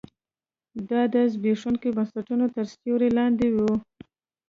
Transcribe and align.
دا 0.89 1.01
د 1.13 1.15
زبېښونکو 1.33 1.87
بنسټونو 1.97 2.45
تر 2.55 2.65
سیوري 2.73 3.09
لاندې 3.17 3.47
و. 3.55 3.57